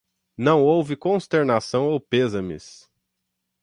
[0.35, 2.89] Não houve consternação ou pêsames